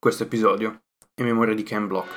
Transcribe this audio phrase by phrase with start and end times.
[0.00, 0.84] questo episodio,
[1.16, 2.08] in memoria di Ken Block.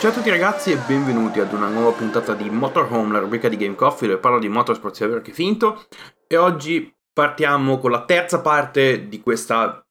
[0.00, 3.56] Ciao a tutti ragazzi e benvenuti ad una nuova puntata di Motorhome, la rubrica di
[3.56, 5.86] Game Coffee dove parlo di motorsport sia vero che finto
[6.26, 9.83] e oggi partiamo con la terza parte di questa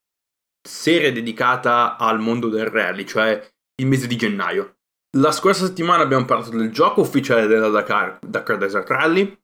[0.66, 4.78] serie dedicata al mondo del rally, cioè il mese di gennaio.
[5.18, 9.38] La scorsa settimana abbiamo parlato del gioco ufficiale della Dakar, Dakar Desert Rally.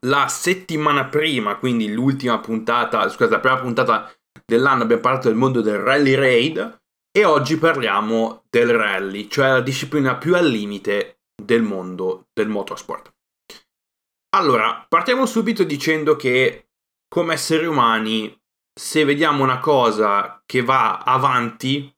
[0.00, 4.12] La settimana prima, quindi l'ultima puntata, scusate, la prima puntata
[4.44, 6.78] dell'anno abbiamo parlato del mondo del Rally Raid
[7.12, 13.12] e oggi parliamo del rally, cioè la disciplina più al limite del mondo del motorsport.
[14.36, 16.68] Allora, partiamo subito dicendo che
[17.08, 18.39] come esseri umani,
[18.72, 21.94] se vediamo una cosa che va avanti,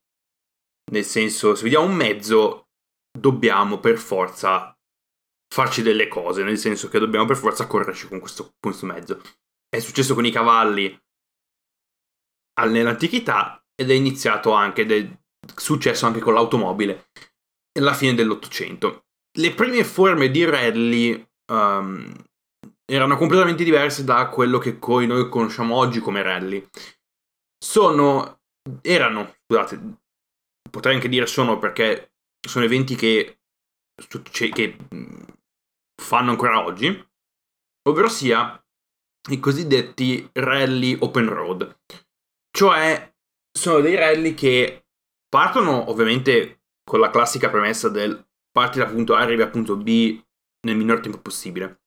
[0.91, 2.67] nel senso, se vediamo un mezzo,
[3.17, 4.75] dobbiamo per forza
[5.53, 9.21] farci delle cose, nel senso che dobbiamo per forza correrci con questo, con questo mezzo.
[9.69, 10.99] È successo con i cavalli
[12.61, 15.19] nell'antichità ed è iniziato anche, ed è
[15.55, 17.09] successo anche con l'automobile
[17.79, 19.05] alla fine dell'Ottocento.
[19.37, 22.13] Le prime forme di rally um,
[22.93, 26.67] erano completamente diverse da quello che noi conosciamo oggi come rally.
[27.57, 28.41] Sono,
[28.81, 29.97] erano, scusate,
[30.69, 32.13] potrei anche dire sono perché
[32.47, 33.39] sono eventi che,
[34.51, 34.77] che
[35.99, 36.87] fanno ancora oggi,
[37.89, 38.63] ovvero sia
[39.31, 41.79] i cosiddetti rally open road,
[42.55, 43.11] cioè
[43.51, 44.85] sono dei rally che
[45.29, 50.21] partono ovviamente con la classica premessa del parti da punto A arrivi a punto B
[50.67, 51.82] nel minor tempo possibile.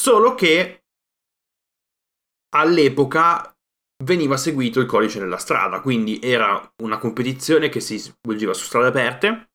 [0.00, 0.84] Solo che
[2.56, 3.54] all'epoca
[4.02, 8.88] veniva seguito il codice della strada, quindi era una competizione che si svolgeva su strade
[8.88, 9.50] aperte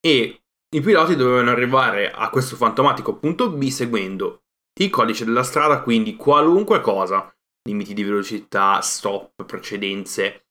[0.00, 0.42] e
[0.74, 4.44] i piloti dovevano arrivare a questo fantomatico punto B seguendo
[4.80, 7.30] il codice della strada, quindi qualunque cosa
[7.68, 10.46] limiti di velocità, stop, precedenze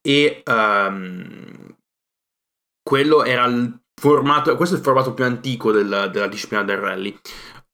[0.00, 1.76] e um,
[2.82, 7.16] quello era il formato, questo è il formato più antico del, della disciplina del rally.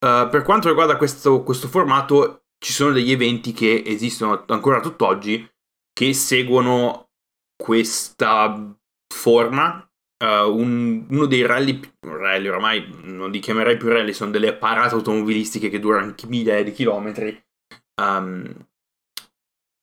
[0.03, 5.49] Uh, per quanto riguarda questo, questo formato, ci sono degli eventi che esistono ancora tutt'oggi
[5.93, 7.11] che seguono
[7.57, 8.77] questa
[9.15, 9.89] forma.
[10.23, 14.95] Uh, un, uno dei rally, rally oramai non li chiamerei più rally, sono delle parate
[14.95, 17.41] automobilistiche che durano migliaia di chilometri.
[18.01, 18.69] Um,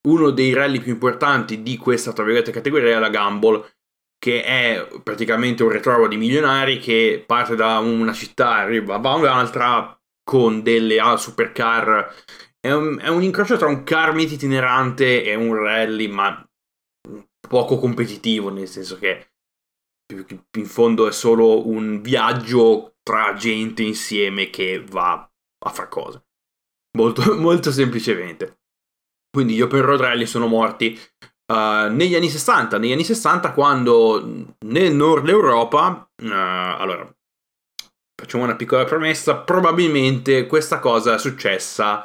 [0.08, 2.14] uno dei rally più importanti di questa,
[2.52, 3.66] categoria è la Gumball,
[4.18, 9.99] che è praticamente un ritrovo di milionari che parte da una città, arriva a un'altra
[10.30, 12.14] con delle ah, supercar.
[12.60, 16.48] È un, è un incrocio tra un car meet itinerante e un rally, ma
[17.48, 19.32] poco competitivo, nel senso che
[20.14, 26.24] in fondo è solo un viaggio tra gente insieme che va a fare cose.
[26.96, 28.60] Molto, molto semplicemente.
[29.36, 30.96] Quindi gli open road rally sono morti
[31.52, 32.78] uh, negli anni 60.
[32.78, 37.12] Negli anni 60 quando nel nord Europa, uh, allora
[38.20, 42.04] facciamo una piccola premessa, probabilmente questa cosa è successa,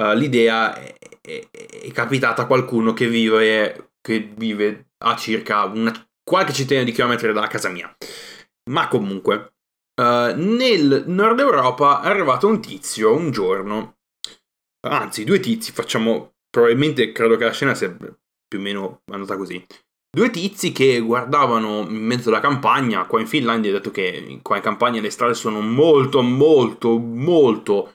[0.00, 5.92] uh, l'idea è, è, è, capitata a qualcuno che vive, che vive a circa una,
[6.22, 7.94] qualche centinaia di chilometri da casa mia.
[8.70, 9.54] Ma comunque,
[9.96, 13.98] nel nord Europa è arrivato un tizio un giorno,
[14.86, 19.64] anzi due tizi, facciamo probabilmente credo che la scena sia più o meno andata così.
[20.14, 24.62] Due tizi che guardavano in mezzo alla campagna, qua in Finlandia, detto che qua in
[24.62, 27.94] campagna le strade sono molto, molto, molto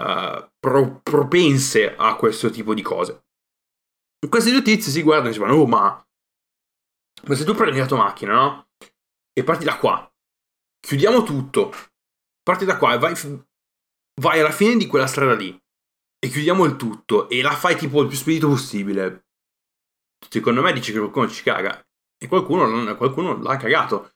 [0.00, 3.24] uh, pro- propense a questo tipo di cose.
[4.26, 6.02] Questi due tizi si guardano e dicono, oh ma...
[7.24, 8.68] Ma se tu prendi la tua macchina, no?
[9.32, 10.10] E parti da qua,
[10.80, 11.74] chiudiamo tutto,
[12.42, 13.14] parti da qua e vai,
[14.22, 15.54] vai alla fine di quella strada lì.
[16.18, 17.28] E chiudiamo il tutto.
[17.28, 19.26] E la fai tipo il più spedito possibile,
[20.28, 21.80] secondo me dice che qualcuno ci caga
[22.18, 24.12] e qualcuno, qualcuno l'ha cagato.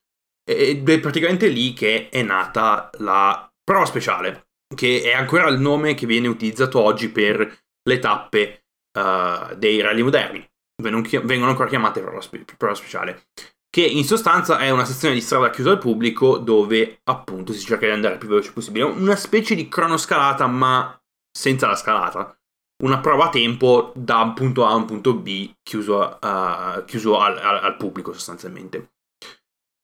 [0.46, 5.94] Ed è praticamente lì che è nata la prova speciale, che è ancora il nome
[5.94, 8.66] che viene utilizzato oggi per le tappe
[8.98, 10.46] uh, dei rally moderni.
[10.82, 13.26] Vengono ancora chiamate prova, spe- prova speciale
[13.74, 17.86] che in sostanza è una sezione di strada chiusa al pubblico dove appunto si cerca
[17.86, 20.96] di andare il più veloce possibile, una specie di cronoscalata ma
[21.36, 22.38] senza la scalata.
[22.82, 27.20] Una prova a tempo da un punto A a un punto B chiuso, uh, chiuso
[27.20, 28.94] al, al, al pubblico sostanzialmente.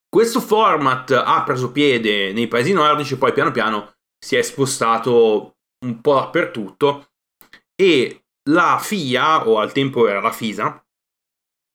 [0.08, 5.54] Questo format ha preso piede nei paesi nordici, poi piano piano si è spostato
[5.84, 7.12] un po' dappertutto
[7.80, 10.84] e la FIA, o al tempo era la FISA,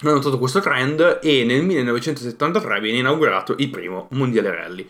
[0.03, 4.89] hanno notato questo trend e nel 1973 viene inaugurato il primo mondiale rally,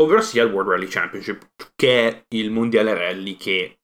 [0.00, 3.77] ovvero sia il World Rally Championship, che è il mondiale rally che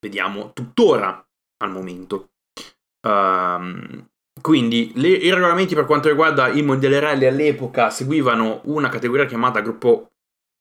[0.00, 1.24] vediamo tuttora
[1.58, 2.30] al momento.
[3.06, 4.08] Um,
[4.40, 9.60] quindi le, i regolamenti per quanto riguarda il mondiale rally all'epoca seguivano una categoria chiamata
[9.60, 10.12] gruppo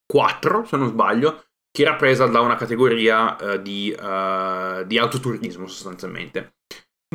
[0.05, 5.67] 4, se non sbaglio, che era presa da una categoria uh, di, uh, di autoturismo
[5.67, 6.55] sostanzialmente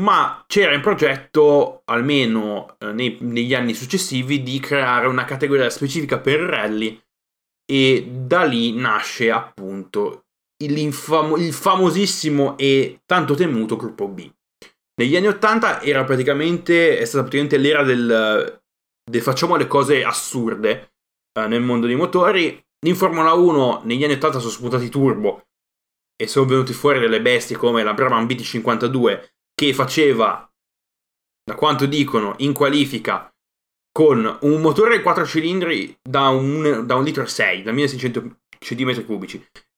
[0.00, 6.18] ma c'era in progetto, almeno eh, nei, negli anni successivi, di creare una categoria specifica
[6.18, 7.00] per rally
[7.70, 10.24] e da lì nasce appunto
[10.62, 14.30] il famosissimo e tanto temuto gruppo B.
[15.00, 18.62] Negli anni 80 era praticamente, è stata praticamente l'era del,
[19.10, 20.92] del facciamo le cose assurde
[21.38, 22.62] eh, nel mondo dei motori.
[22.86, 25.46] In Formula 1 negli anni 80 sono spuntati turbo
[26.16, 30.46] e sono venuti fuori delle bestie come la Brabham BT52 che faceva,
[31.44, 33.30] da quanto dicono, in qualifica
[33.90, 39.04] con un motore 4 cilindri da un, da un litro e 6, da 1600 cm3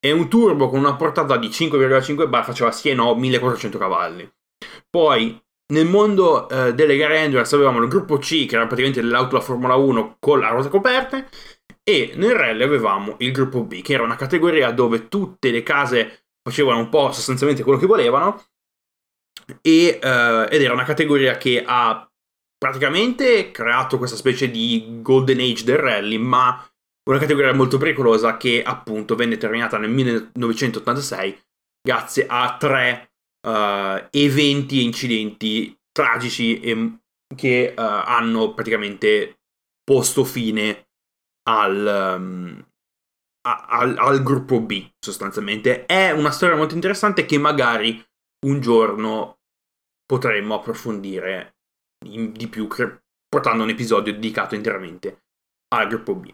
[0.05, 4.29] e un turbo con una portata di 5,5 bar faceva sì e no 1400 cavalli.
[4.91, 5.41] Poi
[5.73, 9.43] nel mondo eh, delle gare endurance avevamo il gruppo C che era praticamente l'auto da
[9.43, 11.29] Formula 1 con la ruota coperte
[11.85, 16.27] e nel rally avevamo il gruppo B che era una categoria dove tutte le case
[16.43, 18.43] facevano un po' sostanzialmente quello che volevano
[19.61, 22.07] e, uh, ed era una categoria che ha
[22.59, 26.65] praticamente creato questa specie di golden age del rally, ma
[27.05, 31.41] una categoria molto pericolosa che appunto venne terminata nel 1986
[31.83, 33.13] grazie a tre
[33.47, 36.99] uh, eventi e incidenti tragici e,
[37.35, 39.41] che uh, hanno praticamente
[39.83, 40.89] posto fine
[41.49, 42.67] al, um,
[43.49, 45.87] al, al gruppo B sostanzialmente.
[45.87, 48.03] È una storia molto interessante che magari
[48.47, 49.39] un giorno
[50.05, 51.57] potremmo approfondire
[52.07, 52.69] in, di più,
[53.29, 55.25] portando un episodio dedicato interamente
[55.75, 56.33] al gruppo B.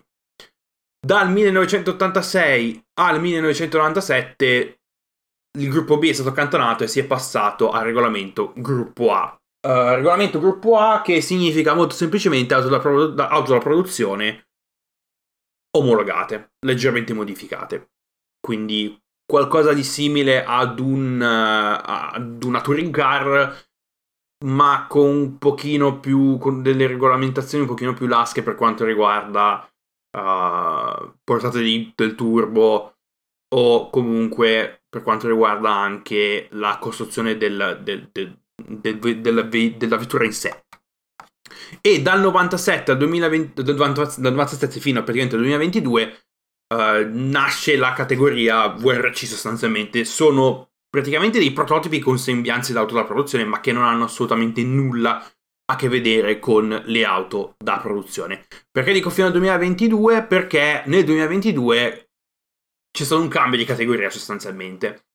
[1.00, 4.80] Dal 1986 al 1997
[5.58, 9.34] il gruppo B è stato accantonato e si è passato al regolamento gruppo A.
[9.66, 14.48] Uh, regolamento gruppo A che significa molto semplicemente auto da, produ- auto da produzione
[15.76, 17.90] omologate, leggermente modificate.
[18.40, 23.66] Quindi qualcosa di simile ad, un, uh, ad una touring car
[24.44, 29.68] ma con un pochino più con delle regolamentazioni un pochino più lasche per quanto riguarda
[30.16, 32.94] uh, portate di, del turbo
[33.54, 40.32] o comunque per quanto riguarda anche la costruzione del, del, del, della, della vettura in
[40.32, 40.64] sé
[41.80, 46.18] e dal 97 al 2020 dal 97 fino a praticamente al 2022
[46.74, 50.04] uh, nasce la categoria VRC sostanzialmente.
[50.04, 55.24] Sono praticamente dei prototipi con sembianze d'auto da produzione, ma che non hanno assolutamente nulla
[55.70, 58.44] a che vedere con le auto da produzione.
[58.70, 60.24] Perché dico fino al 2022?
[60.24, 62.10] Perché nel 2022
[62.90, 65.06] c'è stato un cambio di categoria sostanzialmente.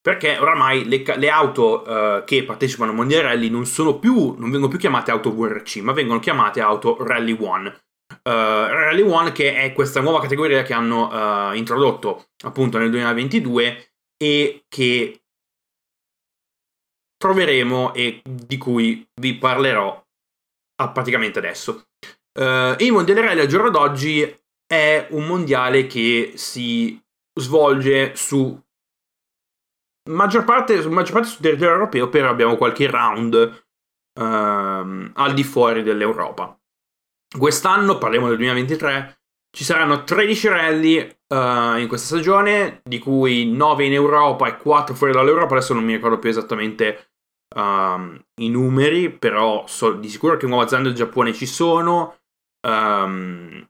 [0.00, 3.64] Perché oramai le, le auto uh, che partecipano al Mondiale Rally non
[3.98, 7.84] più, non vengono più chiamate auto VRC, ma vengono chiamate auto Rally One
[8.22, 13.92] uh, Rally One che è questa nuova categoria che hanno uh, introdotto appunto nel 2022
[14.16, 15.23] e che
[17.24, 19.98] troveremo e di cui vi parlerò
[20.92, 21.86] praticamente adesso.
[22.38, 24.20] Uh, il mondiale rally al giorno d'oggi
[24.66, 27.00] è un mondiale che si
[27.40, 28.60] svolge su
[30.10, 33.64] maggior parte, maggior parte sul territorio europeo, però abbiamo qualche round
[34.20, 36.58] uh, al di fuori dell'Europa.
[37.38, 39.18] Quest'anno, parliamo del 2023,
[39.50, 44.94] ci saranno 13 rally uh, in questa stagione, di cui 9 in Europa e 4
[44.94, 45.54] fuori dall'Europa.
[45.54, 47.13] Adesso non mi ricordo più esattamente
[47.54, 52.16] um, i numeri, però so di sicuro che Nuova Zelanda e Giappone ci sono.
[52.66, 53.66] Um,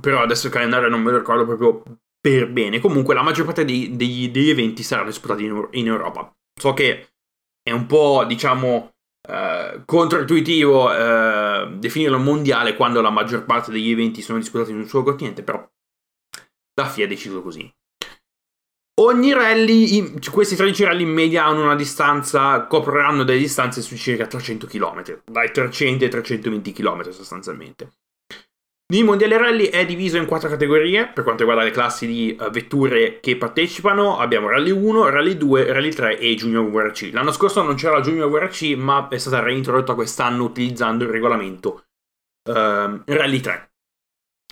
[0.00, 1.82] però adesso il calendario non me lo ricordo proprio
[2.20, 2.80] per bene.
[2.80, 6.30] Comunque la maggior parte dei, dei, degli eventi saranno disputati in, in Europa.
[6.60, 7.08] So che
[7.62, 8.90] è un po', diciamo,
[9.26, 14.86] Uh, controintuitivo uh, definirlo mondiale quando la maggior parte degli eventi sono disputati in un
[14.86, 15.68] solo continente, però
[16.74, 17.68] la FIA ha deciso così.
[18.98, 24.26] Ogni rally, questi 13 rally in media hanno una distanza, copriranno delle distanze su circa
[24.26, 27.90] 300 km, dai 300 ai 320 km sostanzialmente.
[28.94, 32.50] Il mondiale rally è diviso in quattro categorie per quanto riguarda le classi di uh,
[32.50, 34.16] vetture che partecipano.
[34.16, 37.10] Abbiamo Rally 1, Rally 2, Rally 3 e Junior VRC.
[37.12, 41.86] L'anno scorso non c'era la Junior VRC, ma è stata reintrodotta quest'anno utilizzando il regolamento
[42.48, 43.72] uh, Rally 3.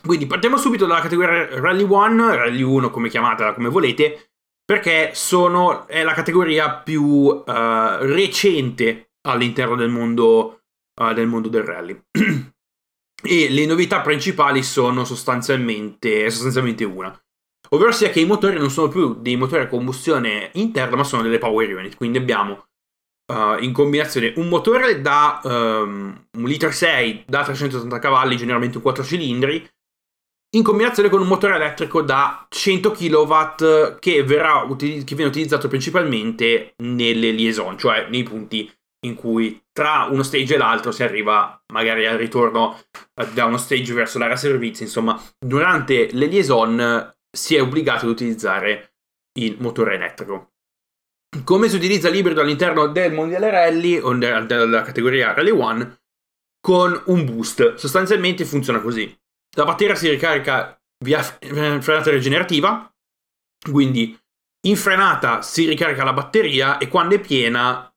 [0.04, 4.34] Quindi partiamo subito dalla categoria Rally 1, Rally 1 come chiamatela come volete,
[4.64, 10.61] perché sono, è la categoria più uh, recente all'interno del mondo
[11.00, 12.00] uh, del mondo del rally.
[13.23, 17.18] e le novità principali sono sostanzialmente, sostanzialmente una.
[17.71, 21.23] Ovvero sia che i motori non sono più dei motori a combustione interna, ma sono
[21.23, 21.97] delle power unit.
[21.97, 22.66] Quindi abbiamo
[23.33, 28.83] uh, in combinazione un motore da um, 1 litro 6 da 380 cavalli, generalmente un
[28.83, 29.66] 4 cilindri,
[30.54, 36.75] in combinazione con un motore elettrico da 100 kW che, verrà, che viene utilizzato principalmente
[36.82, 38.70] nelle liaison, cioè nei punti
[39.04, 42.80] in cui tra uno stage e l'altro si arriva magari al ritorno
[43.20, 48.12] eh, da uno stage verso l'area servizi, insomma, durante le liaison si è obbligato ad
[48.12, 48.94] utilizzare
[49.38, 50.52] il motore elettrico.
[51.42, 55.99] Come si utilizza l'ibrido all'interno del mondiale rally o della categoria Rally 1
[56.61, 57.75] con un boost?
[57.75, 59.12] Sostanzialmente funziona così.
[59.54, 62.92] La batteria si ricarica via frenata regenerativa,
[63.70, 64.18] quindi
[64.66, 67.92] in frenata si ricarica la batteria e quando è piena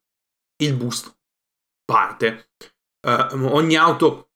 [0.62, 1.16] il boost
[1.84, 2.50] parte.
[3.06, 4.30] Uh, ogni auto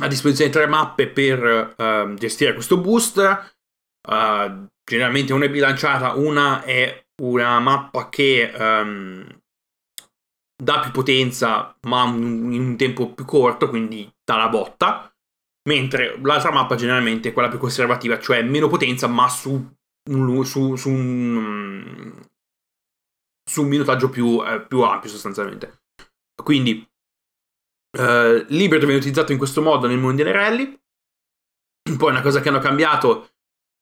[0.00, 3.18] ha a disposizione tre mappe per uh, gestire questo boost.
[4.08, 9.26] Uh, generalmente una è bilanciata, una è una mappa che um,
[10.56, 15.12] dà più potenza ma in un tempo più corto, quindi dà la botta,
[15.68, 19.76] mentre l'altra mappa generalmente è quella più conservativa, cioè meno potenza ma su
[20.10, 22.26] un, su, su un,
[23.44, 25.82] su un minutaggio più, eh, più ampio sostanzialmente.
[26.42, 26.86] Quindi
[27.90, 30.78] Uh, Libero viene utilizzato in questo modo nel mondiale rally.
[31.96, 33.30] Poi una cosa che hanno cambiato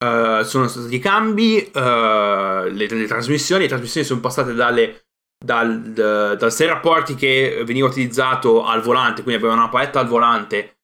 [0.05, 3.63] uh, sono stati i cambi, uh, le, le, trasmissioni.
[3.63, 5.09] Le trasmissioni sono passate dalle,
[5.45, 10.07] dal, da, dal 6 rapporti che veniva utilizzato al volante, quindi aveva una paletta al
[10.07, 10.76] volante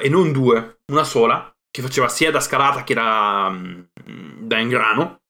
[0.00, 3.88] e non due, una sola, che faceva sia da scalata che da, um,
[4.40, 5.22] da ingrano,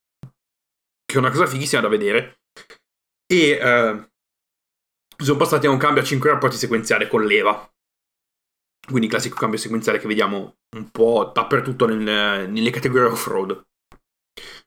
[1.04, 2.40] che è una cosa fighissima da vedere.
[3.26, 3.58] E
[5.18, 7.70] sono passati a un cambio a 5 rapporti sequenziali con leva.
[8.86, 13.64] Quindi classico cambio sequenziale che vediamo un po' dappertutto nel, nelle categorie off-road.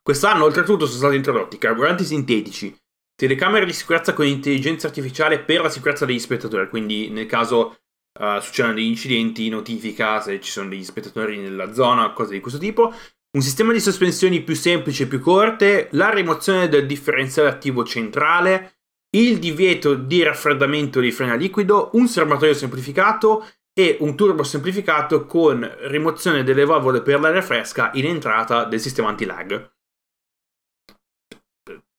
[0.02, 2.76] Quest'anno, oltretutto, sono stati introdotti carburanti sintetici,
[3.16, 7.82] telecamere di sicurezza con intelligenza artificiale per la sicurezza degli spettatori, quindi nel caso
[8.20, 12.60] uh, succedano degli incidenti, notifica se ci sono degli spettatori nella zona, cose di questo
[12.60, 12.94] tipo.
[13.32, 18.80] Un sistema di sospensioni più semplice e più corte, la rimozione del differenziale attivo centrale,
[19.16, 25.26] il divieto di raffreddamento di freno a liquido, un serbatoio semplificato e un turbo semplificato
[25.26, 29.72] con rimozione delle valvole per l'aria fresca in entrata del sistema anti-lag.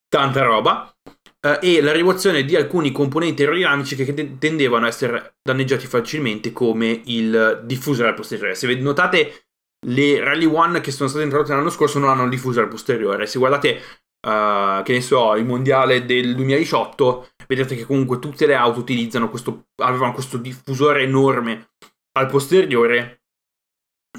[0.09, 0.93] Tanta roba.
[1.43, 7.01] Uh, e la rimozione di alcuni componenti aerodinamici che tendevano a essere danneggiati facilmente come
[7.07, 8.55] il diffusore posteriore.
[8.55, 9.47] Se notate
[9.87, 13.27] le Rally One che sono state introdotte l'anno scorso non hanno il diffusore posteriore.
[13.27, 13.81] Se guardate
[14.27, 19.31] uh, che ne so, il mondiale del 2018, vedete che comunque tutte le auto utilizzano
[19.31, 21.71] questo, avevano questo diffusore enorme
[22.19, 23.23] al posteriore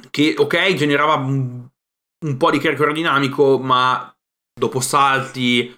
[0.09, 1.67] che, ok, generava un,
[2.25, 4.11] un po' di carico aerodinamico, ma
[4.53, 5.75] dopo salti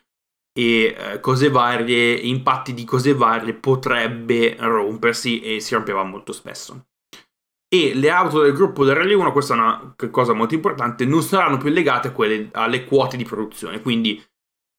[0.54, 6.86] e eh, cose varie, impatti di cose varie, potrebbe rompersi e si rompeva molto spesso.
[7.74, 11.24] E le auto del gruppo del Rally 1, questa è una cosa molto importante, non
[11.24, 13.82] saranno più legate quelle, alle quote di produzione.
[13.82, 14.24] Quindi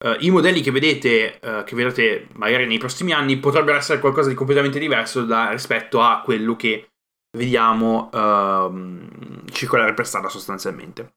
[0.04, 4.28] uh, i modelli che vedete, uh, che vedrete magari nei prossimi anni potrebbero essere qualcosa
[4.28, 6.90] di completamente diverso da, rispetto a quello che
[7.36, 11.16] vediamo uh, circolare per strada sostanzialmente.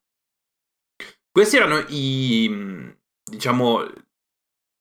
[1.31, 2.91] Questi erano i,
[3.23, 3.85] diciamo,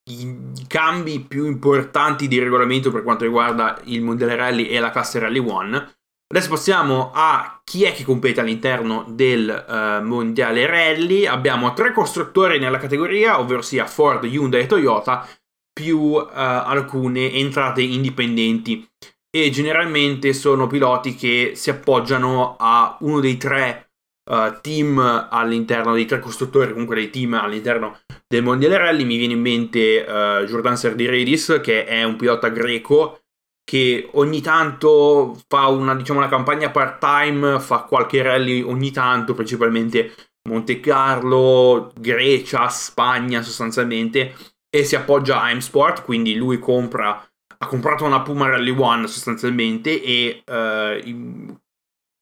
[0.07, 5.19] i cambi più importanti di regolamento per quanto riguarda il modello rally e la classe
[5.19, 5.91] Rally 1.
[6.29, 11.25] Adesso passiamo a chi è che compete all'interno del uh, mondiale rally.
[11.25, 15.25] Abbiamo tre costruttori nella categoria, ovvero sia Ford, Hyundai e Toyota,
[15.71, 18.85] più uh, alcune entrate indipendenti.
[19.29, 23.86] E generalmente sono piloti che si appoggiano a uno dei tre
[24.27, 29.03] uh, team all'interno, dei tre costruttori, comunque dei team all'interno del mondiale rally.
[29.05, 33.21] Mi viene in mente Jordan Serdiredis, che è un pilota greco
[33.63, 40.13] che ogni tanto fa una, diciamo, una campagna part-time, fa qualche rally ogni tanto, principalmente
[40.47, 44.33] Monte Carlo, Grecia, Spagna sostanzialmente,
[44.69, 47.21] e si appoggia a M-Sport, quindi lui compra,
[47.57, 51.59] ha comprato una Puma Rally One sostanzialmente e uh,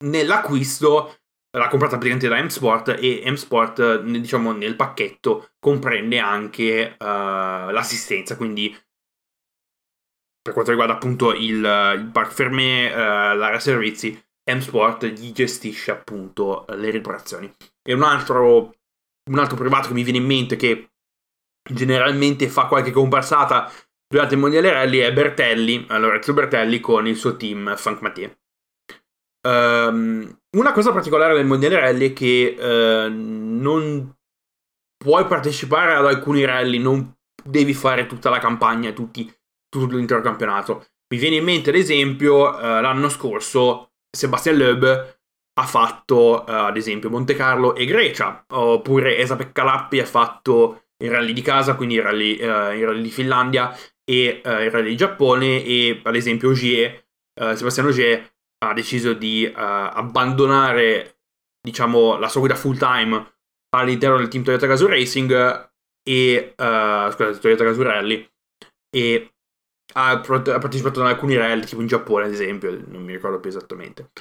[0.03, 1.15] nell'acquisto
[1.57, 8.75] l'ha comprata praticamente da M-Sport e M-Sport diciamo nel pacchetto comprende anche uh, l'assistenza, quindi
[10.41, 11.55] per quanto riguarda appunto il,
[11.97, 14.21] il park fermé, uh, l'area servizi,
[14.51, 17.51] M-Sport gli gestisce appunto le riparazioni.
[17.81, 18.75] E un altro,
[19.29, 20.91] un altro privato che mi viene in mente che
[21.67, 23.71] generalmente fa qualche comparsata
[24.07, 28.31] durante il mondiale rally è Bertelli, Lorenzo Bertelli con il suo team Frank Mathieu.
[29.45, 34.11] Um, una cosa particolare del mondiale rally è che uh, non
[34.97, 39.31] puoi partecipare ad alcuni rally, non devi fare tutta la campagna, tutti,
[39.69, 40.87] tutto l'intero campionato.
[41.13, 45.19] Mi viene in mente, ad esempio, uh, l'anno scorso Sebastian Loeb
[45.57, 51.11] ha fatto, uh, ad esempio, Monte Carlo e Grecia, oppure Esa Peccalappi ha fatto il
[51.11, 55.61] rally di casa, quindi il rally, il rally di Finlandia e il rally di Giappone,
[55.61, 61.19] e ad esempio Ogier, Sebastian Ogier ha deciso di uh, abbandonare,
[61.61, 63.33] diciamo, la sua guida full time
[63.75, 65.69] all'interno del team Toyota Gazoo Racing
[66.07, 68.29] e, uh, scusate, Toyota Gazoo Rally
[68.95, 69.35] e
[69.93, 73.49] ha, ha, partecipato ad alcuni rally, tipo in Giappone ad esempio, non mi ricordo più
[73.49, 74.11] esattamente.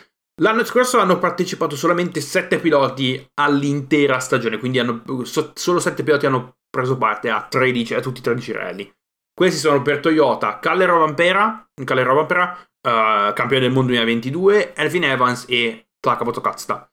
[0.40, 6.26] L'anno scorso hanno partecipato solamente 7 piloti all'intera stagione, quindi hanno, so, solo 7 piloti
[6.26, 8.92] hanno preso parte a, 13, a tutti i 13 rally.
[9.34, 15.46] Questi sono per Toyota Calle Rovampera, Calle Rovampera uh, campione del mondo 2022, Elvin Evans
[15.48, 16.88] e Takamoto Katsuta,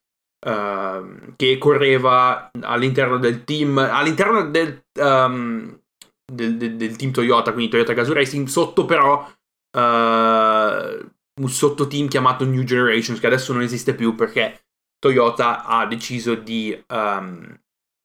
[0.48, 5.80] uh, che correva all'interno del team, all'interno del, um,
[6.26, 12.44] del, del, del, team Toyota, quindi Toyota Gazoo Racing, sotto però uh, un sottoteam chiamato
[12.44, 14.64] New Generations, che adesso non esiste più perché
[14.98, 17.56] Toyota ha deciso di, um,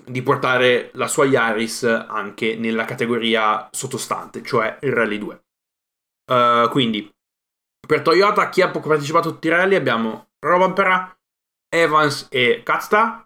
[0.07, 5.45] di portare la sua Yaris anche nella categoria sottostante, cioè il Rally 2.
[6.27, 7.13] Uh, quindi
[7.87, 11.17] per Toyota, chi ha partecipato a tutti i rally abbiamo Robampera,
[11.69, 13.21] Evans e Katsta.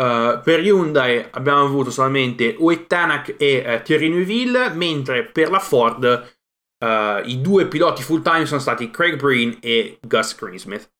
[0.00, 5.58] Uh, per Hyundai abbiamo avuto solamente Wade Tanak e uh, Thierry Neuville, mentre per la
[5.58, 6.34] Ford
[6.78, 10.95] i due piloti full time sono stati Craig Breen e Gus Greensmith.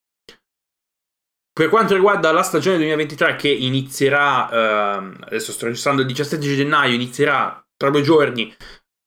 [1.57, 6.93] Per quanto riguarda la stagione 2023 che inizierà, uh, adesso sto registrando il 17 gennaio,
[6.93, 8.55] inizierà tra due giorni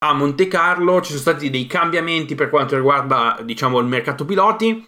[0.02, 4.88] a Monte Carlo ci sono stati dei cambiamenti per quanto riguarda, diciamo, il mercato piloti.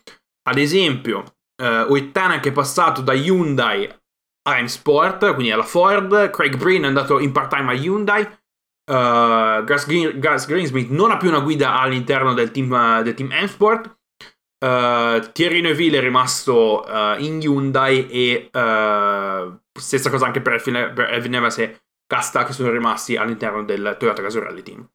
[0.50, 3.88] Ad esempio, eh, Oettana che è passato da Hyundai
[4.50, 6.30] a M-Sport, quindi alla Ford.
[6.30, 8.40] Craig Breen è andato in part-time a Hyundai.
[8.92, 13.30] Uh, Gus, Green, Gus, Greensmith non ha più una guida all'interno del team, del team
[13.32, 14.00] M-Sport.
[14.64, 21.34] Uh, Thierry Neuville è rimasto uh, in Hyundai e uh, stessa cosa anche per Elvin
[21.34, 24.88] Evans e Casta che sono rimasti all'interno del Toyota Gazoo Team.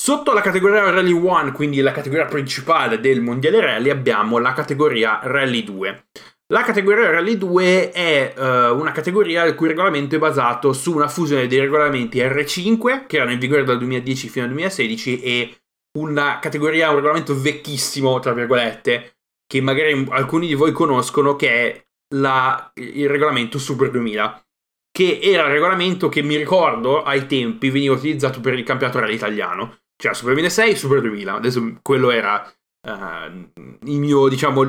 [0.00, 5.18] Sotto la categoria Rally 1, quindi la categoria principale del mondiale rally, abbiamo la categoria
[5.22, 6.04] Rally 2.
[6.52, 8.42] La categoria Rally 2 è uh,
[8.78, 13.32] una categoria il cui regolamento è basato su una fusione dei regolamenti R5, che erano
[13.32, 15.59] in vigore dal 2010 fino al 2016, e
[15.98, 21.86] una categoria, un regolamento vecchissimo, tra virgolette, che magari alcuni di voi conoscono, che è
[22.14, 24.44] la, il regolamento Super 2000
[24.92, 29.14] che era il regolamento che mi ricordo ai tempi veniva utilizzato per il campionato rally
[29.14, 29.78] italiano.
[29.96, 31.34] Cioè, Super 2006 Super 2000.
[31.34, 32.44] Adesso quello era
[32.88, 33.50] uh,
[33.84, 34.66] il mio, diciamo,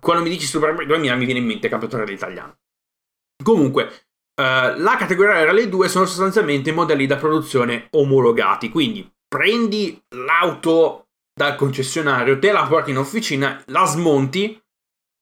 [0.00, 2.56] quando mi dici Super 2000 mi viene in mente campionato rally italiano.
[3.42, 8.68] Comunque, uh, la categoria Rally 2 sono sostanzialmente modelli da produzione omologati.
[8.68, 14.60] Quindi prendi l'auto dal concessionario, te la porti in officina, la smonti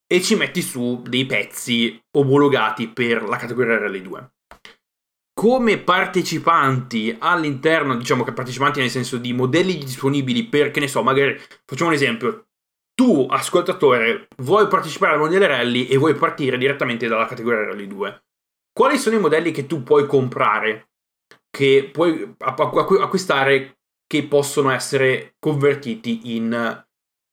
[0.06, 4.30] e ci metti su dei pezzi omologati per la categoria Rally 2
[5.38, 11.02] come partecipanti all'interno, diciamo che partecipanti nel senso di modelli disponibili per, che ne so,
[11.02, 12.46] magari facciamo un esempio,
[12.94, 18.22] tu ascoltatore vuoi partecipare al mondiale rally e vuoi partire direttamente dalla categoria rally 2.
[18.72, 20.88] Quali sono i modelli che tu puoi comprare,
[21.50, 23.75] che puoi acquistare,
[24.06, 26.84] che possono essere convertiti in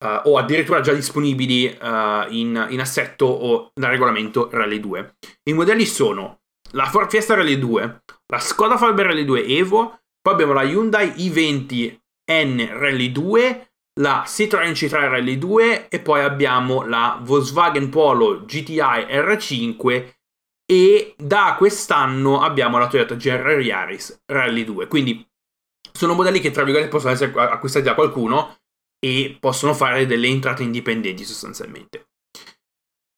[0.04, 5.16] Uh, o addirittura già disponibili uh, in, in, assetto o da regolamento Rally 2.
[5.44, 10.34] I modelli sono la Ford Fiesta Rally 2, la Skoda Fabia Rally 2 Evo, poi
[10.34, 17.20] abbiamo la Hyundai i20N Rally 2, la Citroen C3 Rally 2 e poi abbiamo la
[17.22, 20.14] Volkswagen Polo GTI R5
[20.66, 24.88] e da quest'anno abbiamo la Toyota GR Yaris Rally 2.
[24.88, 25.26] Quindi
[25.98, 28.58] sono modelli che tra virgolette possono essere acquistati da qualcuno
[29.00, 32.08] e possono fare delle entrate indipendenti sostanzialmente.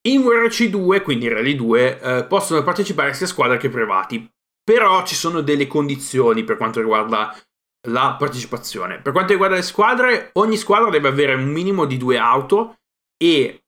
[0.08, 4.30] In WRC2, quindi in Rally 2, eh, possono partecipare sia squadre che privati,
[4.64, 7.36] però ci sono delle condizioni per quanto riguarda
[7.88, 9.00] la partecipazione.
[9.00, 12.76] Per quanto riguarda le squadre, ogni squadra deve avere un minimo di due auto
[13.18, 13.64] e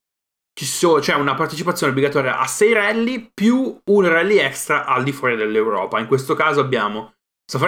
[0.57, 5.11] c'è so, cioè una partecipazione obbligatoria a 6 rally più un rally extra al di
[5.11, 5.99] fuori dell'Europa.
[5.99, 7.13] In questo caso abbiamo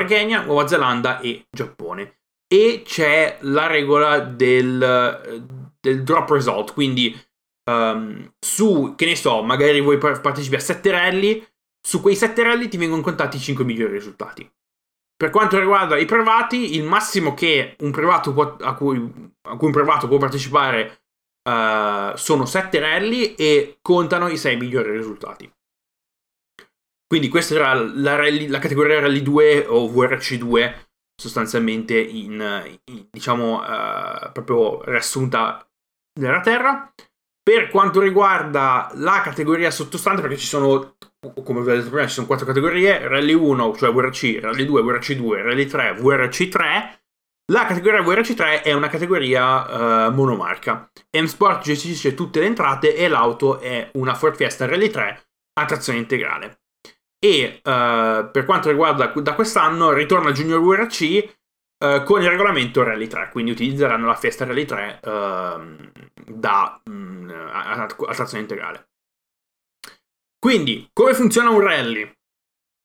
[0.05, 2.19] Kenya, Nuova Zelanda e Giappone.
[2.51, 5.45] E c'è la regola del,
[5.79, 7.15] del drop result, quindi
[7.69, 11.47] um, su, che ne so, magari vuoi partecipi a 7 rally,
[11.79, 14.49] su quei 7 rally ti vengono contati i 5 migliori risultati.
[15.19, 18.97] per quanto riguarda i privati, il massimo che un privato può, a, cui,
[19.41, 21.01] a cui un privato può partecipare
[21.43, 25.51] uh, sono 7 rally e contano i 6 migliori risultati.
[27.09, 30.87] Quindi questa era la, rally, la categoria Rally 2 o VRC2
[31.19, 35.67] sostanzialmente in, in diciamo uh, proprio riassunta
[36.19, 36.93] nella terra.
[37.41, 40.97] Per quanto riguarda la categoria sottostante, perché ci sono
[41.43, 44.81] come vi ho detto prima, ci sono quattro categorie, Rally 1, cioè VRC, Rally 2,
[44.81, 46.97] VRC2, Rally 3, VRC3.
[47.51, 50.89] La categoria VRC3 è una categoria uh, monomarca.
[51.17, 55.23] M-Sport gestisce tutte le entrate e l'auto è una Ford Fiesta Rally 3
[55.59, 56.59] a trazione integrale.
[57.19, 61.35] E uh, per quanto riguarda da quest'anno, ritorna Junior VRC
[61.83, 65.91] uh, con il regolamento Rally 3, quindi utilizzeranno la Fiesta Rally 3 ehm,
[66.25, 68.89] da, um, a, a trazione integrale.
[70.39, 72.01] Quindi, come funziona un rally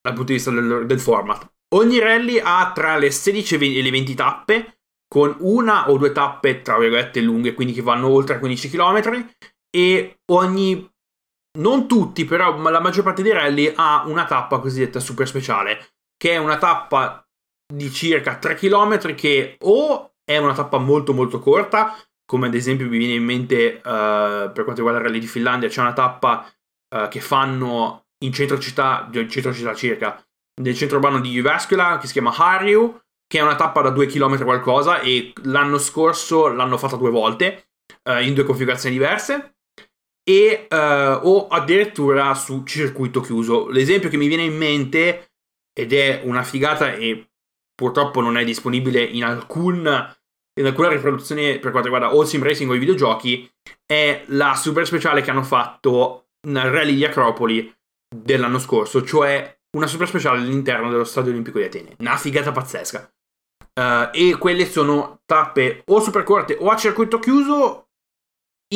[0.01, 1.49] dal punto di vista del, del format?
[1.75, 6.62] Ogni rally ha tra le 16 e le 20 tappe, con una o due tappe,
[6.62, 9.29] tra virgolette, lunghe, quindi che vanno oltre 15 km,
[9.70, 10.92] e ogni,
[11.59, 16.33] non tutti, però la maggior parte dei rally ha una tappa cosiddetta super speciale, che
[16.33, 17.25] è una tappa
[17.73, 22.88] di circa 3 km che o è una tappa molto molto corta, come ad esempio
[22.88, 26.51] mi viene in mente uh, per quanto riguarda il rally di Finlandia, c'è una tappa
[26.97, 30.25] uh, che fanno in centro città, in centro città circa,
[30.62, 34.07] nel centro urbano di Jyväskylä, che si chiama Harju, che è una tappa da 2
[34.07, 37.69] km qualcosa, e l'anno scorso l'hanno fatta due volte,
[38.09, 39.54] uh, in due configurazioni diverse,
[40.28, 43.68] e, uh, o addirittura su circuito chiuso.
[43.68, 45.28] L'esempio che mi viene in mente,
[45.72, 47.28] ed è una figata e
[47.74, 50.14] purtroppo non è disponibile in alcun
[50.56, 53.50] in alcuna riproduzione per quanto riguarda All Sim Racing o i videogiochi,
[53.84, 57.72] è la super speciale che hanno fatto nel rally di Acropoli
[58.14, 61.96] dell'anno scorso, cioè una super speciale all'interno dello Stadio Olimpico di Atene.
[61.98, 63.10] Una figata pazzesca.
[63.74, 67.88] Uh, e quelle sono tappe o super corte o a circuito chiuso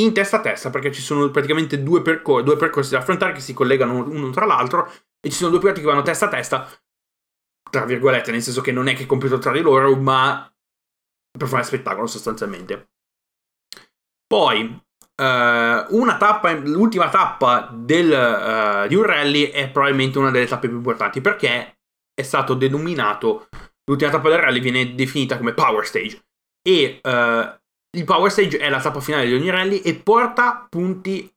[0.03, 3.41] in testa a testa, perché ci sono praticamente due, percor- due percorsi da affrontare che
[3.41, 6.69] si collegano uno tra l'altro e ci sono due piloti che vanno testa a testa,
[7.71, 10.51] tra virgolette, nel senso che non è che competono tra di loro, ma
[11.37, 12.91] per fare spettacolo sostanzialmente.
[14.27, 14.87] Poi,
[15.21, 20.69] Uh, una tappa, l'ultima tappa del, uh, di un rally è probabilmente una delle tappe
[20.69, 21.81] più importanti perché
[22.15, 23.49] è stato denominato,
[23.85, 26.25] l'ultima tappa del rally viene definita come Power Stage
[26.63, 27.59] e uh,
[27.99, 31.31] il Power Stage è la tappa finale di ogni rally e porta punti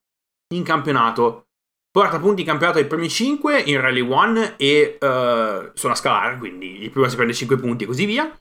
[0.53, 1.47] in campionato.
[1.91, 6.83] Porta punti in campionato ai primi 5 in Rally 1 e sono a scalare, quindi
[6.83, 8.33] il primo si prende 5 punti e così via.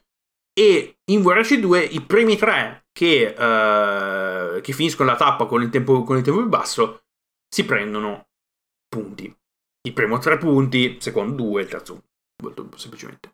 [0.53, 6.03] E in VRC2 i primi 3 che uh, che finiscono la tappa con il, tempo,
[6.03, 7.03] con il tempo più basso
[7.47, 8.27] si prendono
[8.87, 9.33] punti.
[9.83, 12.03] Il primo tre punti, il secondo due, il terzo
[12.43, 13.33] molto semplicemente.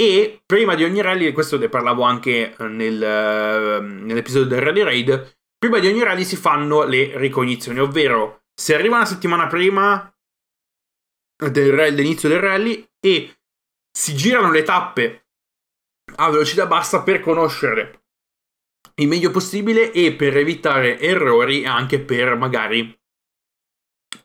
[0.00, 5.36] E prima di ogni rally, questo ne parlavo anche nel, uh, nell'episodio del Rally Raid,
[5.58, 10.10] prima di ogni rally si fanno le ricognizioni, ovvero si arriva una settimana prima
[11.36, 13.42] del, dell'inizio del rally e
[13.90, 15.26] si girano le tappe
[16.16, 18.04] a velocità bassa per conoscere
[19.02, 22.98] il meglio possibile e per evitare errori anche per magari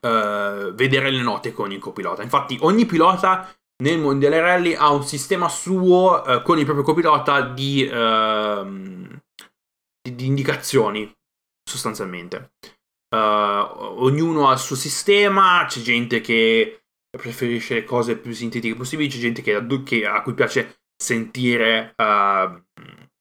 [0.00, 2.22] uh, vedere le note con il copilota.
[2.22, 7.42] Infatti ogni pilota nel mondiale rally ha un sistema suo uh, con il proprio copilota
[7.42, 8.64] di, uh,
[10.00, 11.12] di, di indicazioni
[11.68, 12.52] sostanzialmente.
[13.14, 16.82] Uh, ognuno ha il suo sistema, c'è gente che
[17.16, 22.62] preferisce le cose più sintetiche possibili, c'è gente che, che a cui piace sentire uh,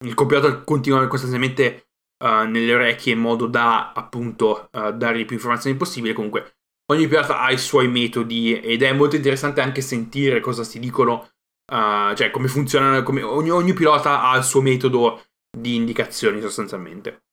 [0.05, 1.89] il compilato continua costantemente
[2.23, 6.13] uh, nelle orecchie in modo da appunto uh, dargli più informazioni possibile.
[6.13, 6.54] Comunque,
[6.91, 11.29] ogni pilota ha i suoi metodi ed è molto interessante anche sentire cosa si dicono,
[11.71, 15.25] uh, cioè come funzionano, come ogni, ogni pilota ha il suo metodo
[15.57, 17.23] di indicazioni sostanzialmente.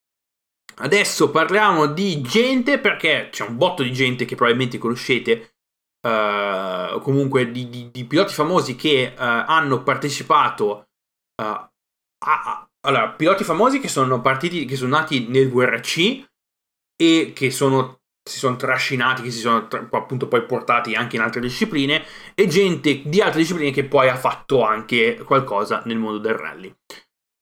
[0.77, 5.55] Adesso parliamo di gente perché c'è un botto di gente che probabilmente conoscete,
[6.07, 10.89] uh, comunque di, di, di, piloti famosi che uh, hanno partecipato
[11.43, 11.71] uh,
[12.25, 16.25] Ah, allora, piloti famosi che sono partiti, che sono nati nel VRC
[16.97, 21.41] e che sono, si sono trascinati, che si sono appunto poi portati anche in altre
[21.41, 22.05] discipline
[22.35, 26.75] e gente di altre discipline che poi ha fatto anche qualcosa nel mondo del rally.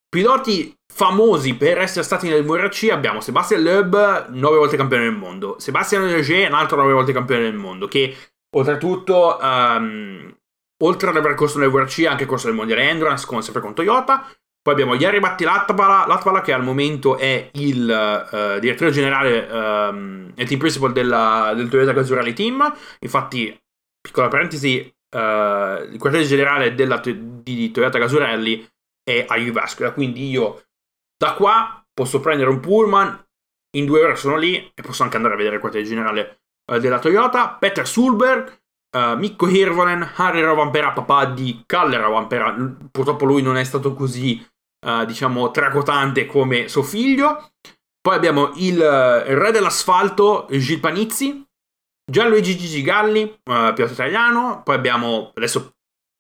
[0.09, 5.57] Piloti famosi per essere stati nel VRC abbiamo Sebastian Loeb, 9 volte campione del mondo,
[5.59, 8.17] Sebastian Leger, un altro 9 volte campione del mondo, che
[8.57, 10.37] oltretutto, um,
[10.83, 13.75] oltre ad aver corso nel VRC, ha anche corso nel mondiale Endurance, come sempre con
[13.75, 14.29] Toyota,
[14.71, 20.45] poi abbiamo Jari Batti Latvala, che al momento è il uh, direttore generale um, e
[20.45, 22.73] team principal della, del Toyota Gazoo Rally Team.
[23.01, 23.59] Infatti,
[24.01, 28.65] piccola parentesi, uh, il quartiere generale della, di Toyota Gasurelli
[29.03, 29.93] è a Uvascola.
[29.93, 30.63] Quindi io
[31.17, 33.27] da qua posso prendere un pullman,
[33.77, 36.79] in due ore sono lì e posso anche andare a vedere il quartiere generale uh,
[36.79, 37.57] della Toyota.
[37.59, 38.61] Peter Sulberg,
[38.97, 42.55] uh, Mikko Hirvonen, Harry Rovanpera, papà di Kalle Rovanpera.
[42.91, 44.47] Purtroppo lui non è stato così,
[45.07, 47.53] diciamo, tracotante come suo figlio.
[48.01, 51.47] Poi abbiamo il, il re dell'asfalto, Gil Panizzi,
[52.11, 54.63] Gianluigi Gigi Galli, uh, pilota italiano.
[54.65, 55.77] Poi abbiamo, adesso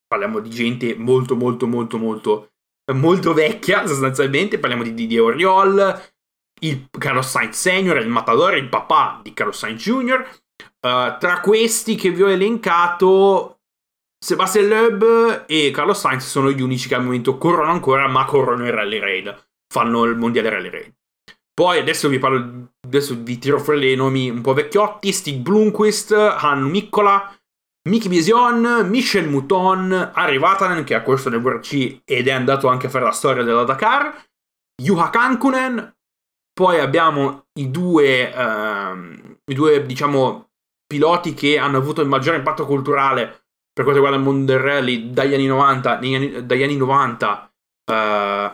[0.06, 2.50] parliamo di gente molto, molto, molto, molto,
[2.92, 4.58] molto vecchia sostanzialmente.
[4.58, 6.12] Parliamo di Didier Oriol,
[6.60, 10.28] il Carlos Sainz Senior, il Matador, il papà di Carlos Sainz Jr.
[10.80, 13.59] Uh, tra questi che vi ho elencato,
[14.22, 18.66] Sebastian Loeb e Carlos Sainz sono gli unici che al momento corrono ancora, ma corrono
[18.66, 19.48] in Rally Raid.
[19.72, 20.94] Fanno il mondiale Rally Raid.
[21.54, 26.12] Poi adesso vi parlo, adesso vi tiro fuori dei nomi un po' vecchiotti, Stig Blomqvist,
[26.12, 27.34] Han Mikkola,
[27.88, 32.86] Miki Bision, Michel Mouton, Ari Vatanen che ha corso nel WRC ed è andato anche
[32.86, 34.22] a fare la storia della Dakar,
[34.82, 35.96] Juha Kankunen,
[36.52, 40.50] poi abbiamo i due, ehm, i due, diciamo,
[40.86, 43.39] piloti che hanno avuto il maggiore impatto culturale
[43.80, 47.52] per quanto riguarda il mondo del rally dagli anni 90, anni, dagli anni 90
[47.90, 47.94] eh,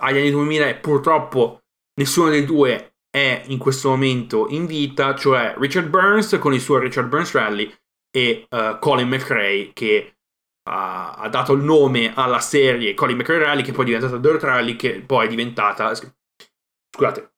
[0.01, 1.63] agli anni 2000 e purtroppo
[1.95, 6.79] nessuno dei due è in questo momento in vita, cioè Richard Burns con il suo
[6.79, 7.75] Richard Burns Rally
[8.17, 13.63] e uh, Colin McRae che uh, ha dato il nome alla serie Colin McRae Rally
[13.63, 17.33] che poi è diventata Dirt Rally che poi è diventata scusate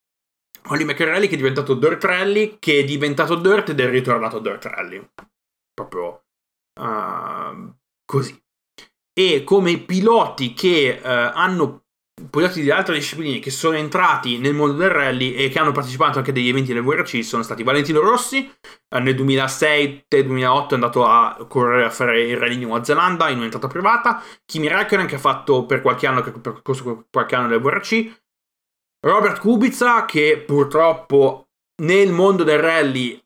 [0.62, 4.40] Colin McRae Rally che è diventato Dirt Rally che è diventato Dirt ed è ritornato
[4.40, 5.10] Dirt Rally.
[5.72, 6.24] Proprio
[6.80, 7.77] uh,
[8.08, 8.34] così.
[9.12, 11.88] E come piloti che hanno
[12.30, 16.18] piloti di altre discipline che sono entrati nel mondo del rally e che hanno partecipato
[16.18, 18.50] anche degli eventi del VRC sono stati Valentino Rossi,
[18.88, 23.38] eh, nel 2006-2008 è andato a correre a fare il rally in Nuova Zelanda in
[23.38, 28.22] un'entrata privata, Kimi Räikkönen che ha fatto per qualche anno, percorso qualche anno nel VRC,
[29.00, 31.50] Robert Kubica che purtroppo
[31.82, 33.22] nel mondo del rally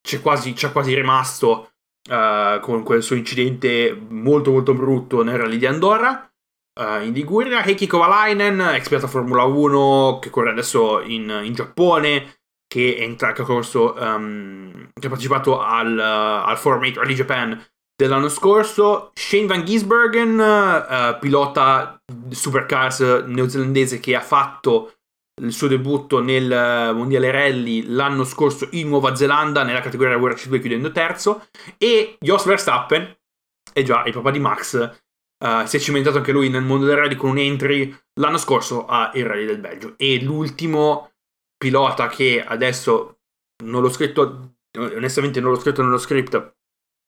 [0.00, 1.71] c'è quasi, c'è quasi rimasto
[2.10, 6.26] uh, con quel suo incidente molto molto brutto nel rally di Andorra,
[6.74, 12.36] Uh, in Liguria, Heikki Kovalainen, ex pilota Formula 1 che corre adesso in, in Giappone,
[12.66, 17.12] che, entra, che, ha corso, um, che ha partecipato al, uh, al Forum 8 Rally
[17.12, 17.62] Japan
[17.94, 19.10] dell'anno scorso.
[19.12, 24.94] Shane Van Gisbergen, uh, pilota supercars neozelandese che ha fatto
[25.40, 30.48] il suo debutto nel mondiale rally l'anno scorso in Nuova Zelanda nella categoria World c
[30.48, 31.46] 2 chiudendo terzo.
[31.78, 33.16] E Jos Verstappen,
[33.72, 35.00] eh già il papà di Max,
[35.42, 38.86] Uh, si è cimentato anche lui nel mondo del rally con un entry l'anno scorso
[38.86, 39.94] al Rally del Belgio.
[39.96, 41.14] E l'ultimo
[41.56, 43.18] pilota che adesso
[43.64, 46.52] non l'ho scritto, onestamente non l'ho scritto nello script, non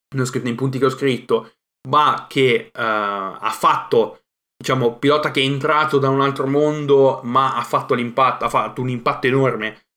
[0.09, 1.53] l'ho scritto nei punti che ho scritto,
[1.89, 4.24] ma che uh, ha fatto,
[4.65, 8.81] diciamo, pilota che è entrato da un altro mondo, ma ha fatto l'impatto, ha fatto
[8.81, 9.89] un impatto enorme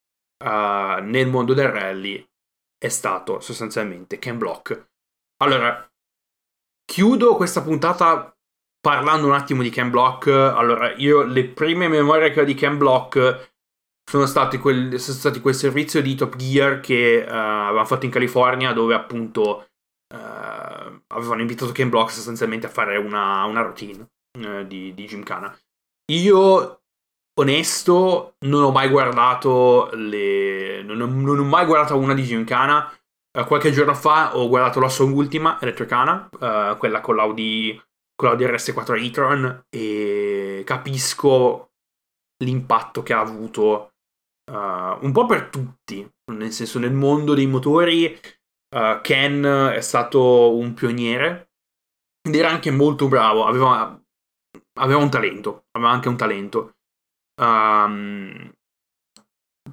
[0.44, 2.22] uh, nel mondo del rally,
[2.76, 4.90] è stato sostanzialmente Ken Block.
[5.38, 5.88] Allora,
[6.90, 8.34] Chiudo questa puntata
[8.80, 10.28] parlando un attimo di Ken Block.
[10.28, 13.52] Allora, io le prime memorie che ho di Ken Block
[14.08, 18.10] sono stati, quel, sono stati quel servizio di Top Gear che uh, avevamo fatto in
[18.10, 19.68] California dove appunto
[20.14, 24.08] uh, avevano invitato Ken Block sostanzialmente a fare una, una routine
[24.44, 25.56] uh, di, di Gymkhana.
[26.12, 26.80] Io,
[27.38, 30.82] onesto, non ho mai guardato le...
[30.82, 32.92] non ho, non ho mai guardato una di Gymkhana
[33.38, 37.80] Uh, qualche giorno fa ho guardato la sua ultima, Electricana, uh, quella con l'Audi,
[38.14, 41.70] con l'Audi RS4 e-tron, e capisco
[42.42, 43.92] l'impatto che ha avuto
[44.50, 48.18] uh, un po' per tutti, nel senso nel mondo dei motori
[49.00, 51.52] Ken è stato un pioniere
[52.20, 53.98] ed era anche molto bravo, aveva,
[54.78, 56.76] aveva un talento, aveva anche un talento.
[57.40, 58.52] Um,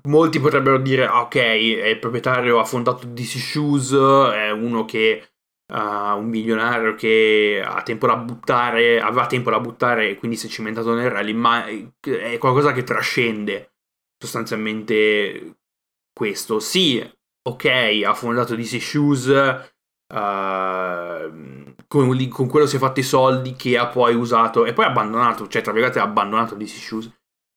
[0.04, 5.30] molti potrebbero dire, ah, ok, il proprietario ha fondato DC Shoes, è uno che
[5.74, 10.48] uh, un milionario che ha tempo da buttare, aveva tempo da buttare e quindi si
[10.48, 13.74] è cimentato nel rally, ma è qualcosa che trascende
[14.18, 15.58] sostanzialmente
[16.14, 16.60] questo.
[16.60, 17.04] Sì,
[17.48, 19.28] ok, ha fondato DC Shoes,
[20.14, 24.86] uh, con, con, quello si è fatto i soldi che ha poi usato e poi
[24.86, 27.12] abbandonato, cioè tra virgolette ha abbandonato DC Shoes.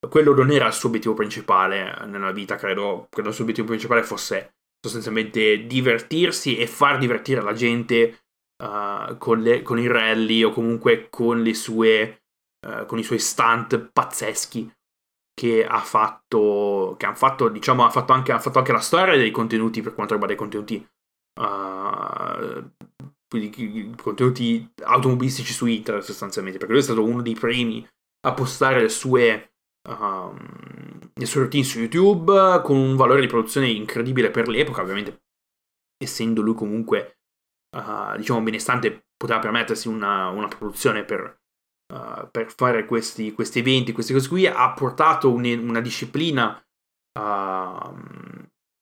[0.09, 4.03] Quello non era il suo obiettivo principale nella vita, credo, credo il suo obiettivo principale
[4.05, 8.21] fosse sostanzialmente divertirsi e far divertire la gente
[8.63, 12.23] uh, con, le, con, i rally o comunque con sue
[12.67, 14.73] uh, con i suoi stunt pazzeschi
[15.35, 19.17] che ha fatto che hanno fatto diciamo ha fatto, anche, ha fatto anche la storia
[19.17, 20.87] dei contenuti per quanto riguarda i contenuti
[21.41, 22.71] uh,
[23.97, 27.87] contenuti automobilistici su internet sostanzialmente, perché lui è stato uno dei primi
[28.27, 29.53] a postare le sue,
[29.89, 35.23] um, le sue routine su YouTube con un valore di produzione incredibile per l'epoca, ovviamente
[36.03, 37.19] essendo lui comunque
[37.77, 41.41] uh, diciamo benestante poteva permettersi una, una produzione per,
[41.93, 46.57] uh, per fare questi, questi, eventi, queste cose qui, ha portato un, una disciplina
[47.19, 47.95] uh,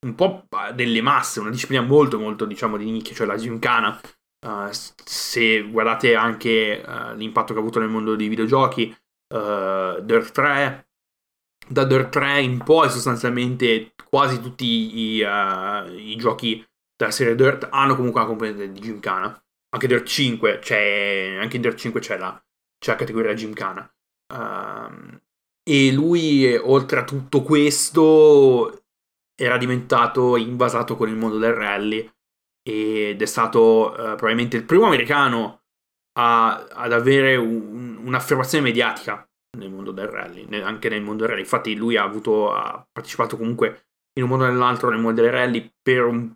[0.07, 3.99] un po' delle masse, una disciplina molto molto diciamo di nicchia, cioè la gymkhana.
[4.47, 8.97] Uh, se guardate anche uh, l'impatto che ha avuto nel mondo dei videogiochi,
[9.35, 10.89] uh, Dirt 3,
[11.67, 16.65] da Dirt 3 in poi sostanzialmente quasi tutti i, i giochi
[16.97, 19.37] della serie Dirt hanno comunque una componente di gymkhana.
[19.71, 22.41] Anche Dirt 5, c'è, anche in Dirt 5 c'è la,
[22.79, 23.93] c'è la categoria gymkhana.
[24.33, 25.19] Uh,
[25.69, 28.85] e lui, oltre a tutto questo,
[29.35, 32.09] era diventato invasato con il mondo del rally
[32.67, 35.63] ed è stato uh, probabilmente il primo americano
[36.19, 39.25] a, ad avere un, un'affermazione mediatica
[39.57, 41.43] nel mondo del rally, anche nel mondo del rally.
[41.43, 45.31] Infatti lui ha, avuto, ha partecipato comunque in un modo o nell'altro nel mondo del
[45.31, 46.35] rally per un,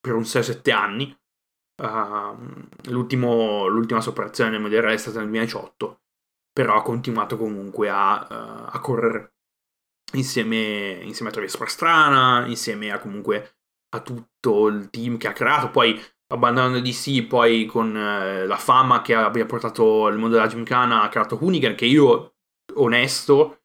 [0.00, 1.14] per un 6-7 anni.
[1.82, 2.34] Uh,
[2.84, 6.00] l'ultima sua operazione nel mondo del rally è stata nel 2018,
[6.52, 9.34] però ha continuato comunque a, uh, a correre
[10.14, 13.55] insieme, insieme a Travis Pastrana, insieme a comunque
[13.90, 19.02] a tutto il team che ha creato, poi abbandonando DC, poi con eh, la fama
[19.02, 22.34] che abbia portato il mondo della Gymkhana ha creato Hoonigan, che io,
[22.74, 23.60] onesto,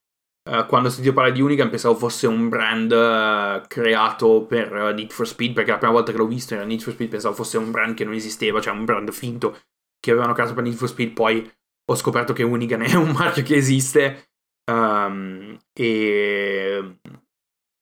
[0.50, 4.94] eh, quando ho sentito parlare di Hoonigan pensavo fosse un brand eh, creato per uh,
[4.94, 7.36] Need for Speed, perché la prima volta che l'ho visto era Need for Speed pensavo
[7.36, 9.60] fosse un brand che non esisteva, cioè un brand finto
[10.00, 11.52] che avevano creato per Need for Speed, poi
[11.84, 14.26] ho scoperto che Hoonigan è un marchio che esiste
[14.72, 17.00] Um, e,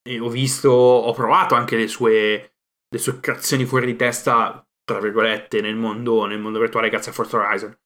[0.09, 2.53] e, ho visto, ho provato anche le sue,
[2.87, 7.13] le sue creazioni fuori di testa, tra virgolette, nel mondo, nel mondo virtuale grazie a
[7.13, 7.77] Forza Horizon.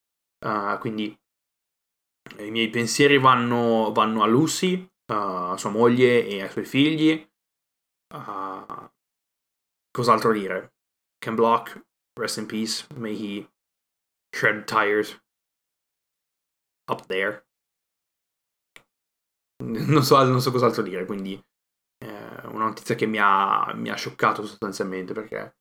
[0.45, 1.17] Uh, quindi
[2.39, 7.29] i miei pensieri vanno, vanno a Lucy, uh, a sua moglie e ai suoi figli.
[8.13, 8.89] Uh,
[9.91, 10.75] cos'altro dire?
[11.17, 11.85] Ken Block,
[12.19, 13.49] rest in peace, may he
[14.29, 15.21] shred tires
[16.89, 17.45] up there
[19.63, 21.41] non so, non so cos'altro dire, quindi
[22.03, 25.55] eh, una notizia che mi ha, mi ha scioccato sostanzialmente perché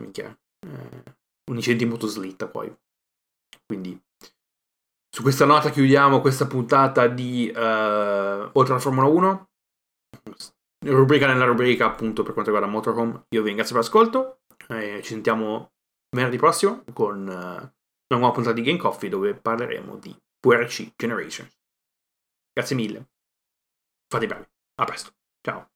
[0.00, 0.28] minchia,
[0.66, 1.02] eh,
[1.50, 2.74] un incidente in motoslitta poi.
[3.66, 3.98] Quindi
[5.12, 9.48] su questa nota chiudiamo questa puntata di uh, Oltre la Formula 1.
[10.86, 13.24] Rubrica nella rubrica appunto per quanto riguarda Motorhome.
[13.30, 14.42] Io vi ringrazio per l'ascolto.
[14.68, 15.72] Eh, ci sentiamo
[16.14, 17.72] venerdì prossimo con uh, una
[18.08, 20.16] nuova puntata di Game Coffee dove parleremo di
[20.46, 21.48] VRC Generation.
[22.52, 23.10] Grazie mille.
[24.08, 24.46] Fate bravi.
[24.80, 25.19] A presto.
[25.44, 25.68] Ciao.